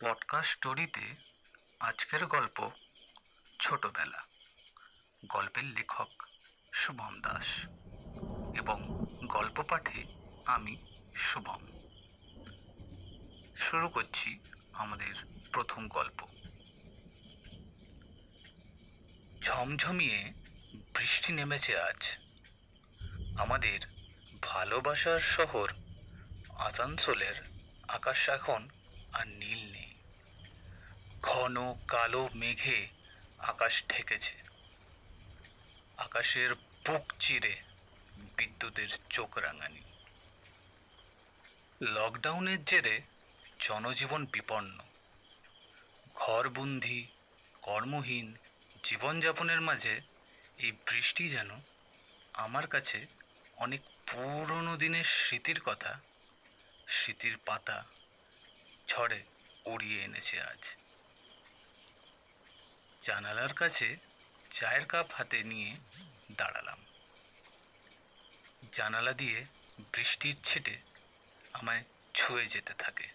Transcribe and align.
Podcast 0.00 0.52
স্টোরিতে 0.52 1.14
আজকের 1.80 2.26
গল্প 2.26 2.70
ছোটবেলা। 3.60 4.22
গল্পের 5.26 5.64
লেখক 5.64 6.08
শুভম 6.74 7.20
দাস 7.20 7.66
এবং 8.54 8.88
গল্প 9.26 9.62
পাঠে 9.62 10.04
আমি 10.44 10.76
শুভম। 11.16 11.66
শুরু 13.56 13.88
করছি 13.88 14.38
আমাদের 14.72 15.14
প্রথম 15.52 15.88
গল্প। 15.88 16.26
ঝমঝমিয়ে 19.42 20.32
বৃষ্টি 20.74 21.32
নেমেছে 21.32 21.80
আজ। 21.80 22.18
আমাদের 23.38 23.80
ভালোবাসার 24.42 25.20
শহর 25.20 25.72
আসানসোলের 26.48 27.34
আকাশ 27.88 28.28
এখন 28.28 28.68
আর 29.12 29.26
নীল 29.26 29.73
ঘন 31.44 31.74
কালো 31.88 32.28
মেঘে 32.34 32.88
আকাশ 33.38 33.82
ঢেকেছে। 33.88 34.32
আকাশের 35.96 36.54
বুক 36.54 37.12
চিরে 37.20 37.56
বিদ্যুতের 38.36 38.88
চোখ 39.10 39.38
রাঙানি। 39.38 39.82
লকডাউনের 41.82 42.64
জেরে 42.64 43.00
জনজীবন 43.60 44.26
বিপন্ন। 44.26 44.78
ঘরবন্দি, 46.14 47.06
কর্মহীন 47.62 48.36
জীবনযাপনের 48.84 49.60
মাঝে 49.60 50.00
এই 50.58 50.72
বৃষ্টি 50.72 51.28
যেন 51.28 51.50
আমার 52.32 52.66
কাছে 52.66 53.06
অনেক 53.56 53.80
পুরনো 54.06 54.76
দিনের 54.76 55.04
স্মৃতির 55.04 55.60
কথা, 55.60 56.00
স্মৃতির 56.88 57.36
পাতা 57.36 57.84
ঝড়ে 58.88 59.22
উড়িয়ে 59.64 60.04
এনেছে 60.04 60.40
আজ। 60.40 60.83
জানালার 63.04 63.54
কাছে 63.54 63.96
চায়ের 64.50 64.86
কাপ 64.86 65.06
হাতে 65.12 65.42
নিয়ে 65.42 65.76
দাঁড়ালাম। 66.32 66.78
জানালা 68.72 69.12
দিয়ে 69.12 69.44
বৃষ্টির 69.92 70.36
ছিটে 70.44 70.76
আমায় 71.52 71.84
ছুঁয়ে 72.14 72.46
যেতে 72.46 72.74
থাকে। 72.74 73.08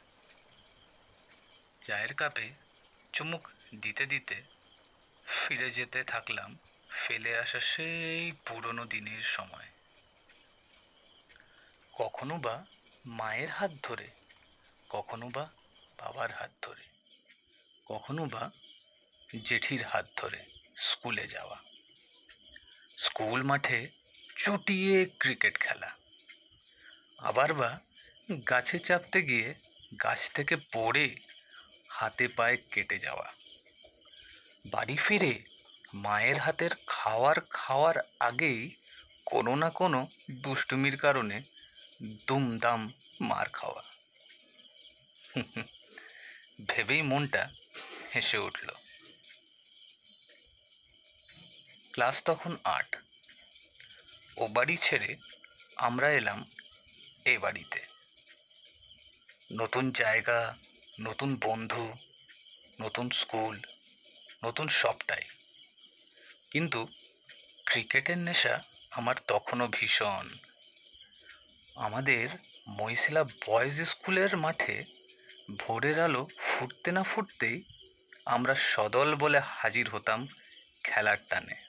চায়ের 1.82 2.14
কাপে 2.14 2.52
চুমুক 3.14 3.48
দিতে 3.82 4.06
দিতে 4.06 4.42
ফিরে 5.28 5.72
যেতে 5.72 6.04
থাকলাম 6.04 6.58
ফেলে 6.90 7.38
আসা 7.38 7.60
সেই 7.60 8.32
পুরনো 8.46 8.86
দিনের 8.86 9.24
সময়। 9.24 9.68
কখনো 11.94 12.38
বা 12.38 12.66
মায়ের 13.06 13.50
হাত 13.50 13.72
ধরে, 13.84 14.08
কখনো 14.90 15.30
বা 15.30 15.50
বাবার 15.98 16.32
হাত 16.32 16.52
ধরে, 16.62 16.84
কখনো 17.86 18.26
বা 18.26 18.52
জেঠির 19.46 19.84
হাত 19.84 20.06
ধরে 20.18 20.38
স্কুলে 20.78 21.28
যাওয়া। 21.28 21.58
স্কুল 22.98 23.44
মাঠে 23.44 23.88
চুটিয়ে 24.38 25.06
ক্রিকেট 25.20 25.60
খেলা। 25.60 25.96
আবার 27.20 27.54
বা 27.54 27.80
গাছে 28.50 28.80
চাপতে 28.80 29.22
গিয়ে 29.22 29.54
গাছ 30.04 30.32
থেকে 30.34 30.56
পড়ে 30.56 31.16
হাতে 31.90 32.28
পায়ে 32.28 32.58
কেটে 32.72 33.00
যাওয়া। 33.00 33.34
বাড়ি 34.66 34.98
ফিরে 34.98 35.44
মায়ের 35.94 36.38
হাতের 36.38 36.70
খাওয়ার 36.88 37.42
খাওয়ার 37.50 37.96
আগেই 38.20 38.76
কোনো 39.26 39.56
না 39.56 39.70
কোনো 39.70 40.08
দুষ্টুমির 40.32 40.98
কারণে 40.98 41.42
দুমদাম 42.28 42.92
মার 43.22 43.50
খাওয়া। 43.50 43.84
ভেবেই 46.68 47.02
মনটা 47.02 47.50
হেসে 48.16 48.38
উঠল। 48.38 48.72
ক্লাস 51.94 52.24
তখন 52.24 52.58
আট। 52.64 52.96
ও 54.38 54.48
বাড়ি 54.48 54.78
ছেড়ে 54.78 55.16
আমরা 55.76 56.12
এলাম 56.12 56.46
এ 57.26 57.38
বাড়িতে। 57.38 57.80
নতুন 59.54 59.92
জায়গা, 59.92 60.58
নতুন 61.02 61.38
বন্ধু, 61.44 61.94
নতুন 62.82 63.10
স্কুল, 63.10 63.60
নতুন 64.44 64.68
সবটাই। 64.68 65.22
কিন্তু 66.52 66.88
ক্রিকেটের 67.66 68.18
নেশা 68.18 68.64
আমার 68.92 69.16
তখনও 69.28 69.68
ভীষণ। 69.68 70.30
আমাদের 71.76 72.30
মহিশিলা 72.68 73.24
বয়েজ 73.24 73.82
স্কুলের 73.82 74.38
মাঠে 74.38 74.84
ভোরের 75.60 76.00
আলো 76.00 76.28
ফুটতে 76.38 76.92
না 76.92 77.04
ফুটতেই 77.04 77.64
আমরা 78.26 78.56
সদল 78.56 79.16
বলে 79.16 79.40
হাজির 79.40 79.90
হতাম 79.90 80.28
খেলার 80.84 81.18
টানে। 81.30 81.69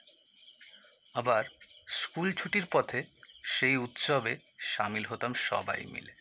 আবার 1.13 1.43
স্কুল 1.87 2.33
ছুটির 2.33 2.65
পথে 2.65 3.03
সেই 3.43 3.77
উৎসবে 3.77 4.37
সামিল 4.59 5.05
হতাম 5.05 5.33
সবাই 5.33 5.85
মিলে। 5.85 6.11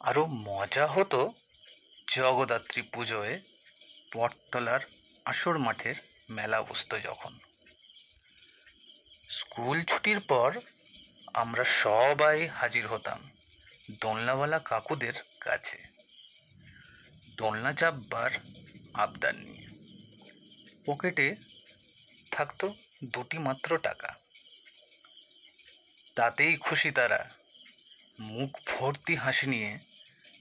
আরও 0.00 0.26
মজা 0.26 0.86
হতো 0.86 1.32
জগদ্ধাত্রী 2.08 2.82
পুজোয় 2.82 3.40
পটতলার 4.12 4.80
আসর 5.24 5.58
মাঠের 5.58 5.94
মেলা 6.30 6.62
বসত 6.62 6.98
যখন। 7.04 7.38
স্কুল 9.30 9.84
ছুটির 9.84 10.20
পর 10.20 10.60
আমরা 11.34 11.64
সবাই 11.64 12.46
হাজির 12.46 12.86
হতাম 12.86 13.30
দোলনাওয়ালা 14.00 14.58
কাকুদের 14.58 15.12
কাছে। 15.40 15.78
দোলনা 17.36 17.72
চাপবার 17.72 18.30
আবদার 18.94 19.34
নিয়ে। 19.34 19.66
পকেটে 20.86 21.36
থাকতো 22.30 22.74
দুটি 23.04 23.38
মাত্র 23.38 23.78
টাকা। 23.78 24.14
তাতেই 26.14 26.56
খুশি 26.56 26.90
তারা। 26.90 27.30
মুখ 28.20 28.58
ভর্তি 28.66 29.14
হাসি 29.14 29.46
নিয়ে 29.46 29.78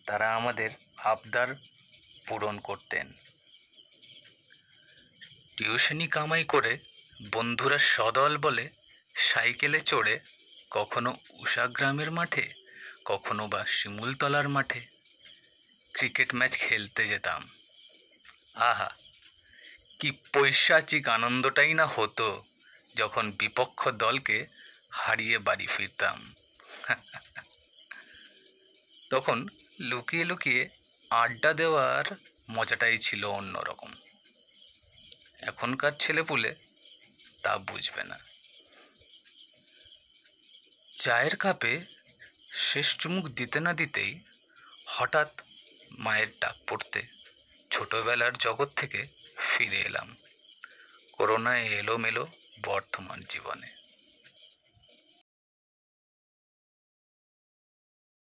তারা 0.06 0.36
আমাদের 0.36 0.70
আবদার 0.98 1.56
পূরণ 2.28 2.60
করতেন। 2.60 3.14
টিউশনি 5.58 6.08
কামাই 6.08 6.44
করে 6.44 6.78
বন্ধুরা 7.32 7.78
সদল 7.78 8.38
বলে 8.38 8.70
সাইকেলে 9.16 9.80
চড়ে 9.80 10.20
কখনো 10.72 11.18
উষাগ্রামের 11.30 12.12
মাঠে, 12.12 12.54
কখনো 13.06 13.48
বা 13.48 13.66
শিমুলতলার 13.66 14.50
মাঠে 14.50 14.86
ক্রিকেট 15.94 16.34
ম্যাচ 16.36 16.58
খেলতে 16.58 17.08
যেতাম। 17.08 17.50
আহা 18.56 19.05
কি 20.00 20.12
পৈশাচিক 20.34 21.08
আনন্দটাই 21.08 21.74
না 21.74 21.86
হতো 21.88 22.44
যখন 22.96 23.32
বিপক্ষ 23.32 23.90
দলকে 23.90 24.48
হারিয়ে 24.92 25.38
বাড়ি 25.38 25.68
ফিরতাম। 25.68 26.34
তখন 29.10 29.48
লুকিয়ে 29.80 30.26
লুকিয়ে 30.26 30.70
আড্ডা 31.12 31.54
দেওয়ার 31.54 32.06
মজাটাই 32.50 32.98
ছিল 32.98 33.26
অন্যরকম। 33.26 33.92
এখনকার 35.42 35.92
ছেলেপুলে 36.00 36.56
তা 37.44 37.58
বুঝবে 37.58 38.04
না। 38.04 38.18
চায়ের 40.98 41.36
কাপে 41.36 41.74
শেষ 42.54 42.98
চুমুক 42.98 43.28
দিতে 43.28 43.60
না 43.60 43.74
দিতেই 43.74 44.20
হঠাৎ 44.88 45.42
মায়ের 45.92 46.28
ডাক 46.42 46.56
পড়তে 46.68 47.02
ছোটবেলার 47.72 48.34
জগৎ 48.34 48.70
থেকে 48.76 49.08
ফিরে 49.56 49.82
এলাম। 49.82 50.16
করোনায় 51.12 51.64
এলোমেলো 51.64 52.28
বর্তমান 52.66 53.24
জীবনে। 53.30 53.85